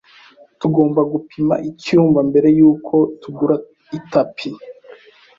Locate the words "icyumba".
1.69-2.19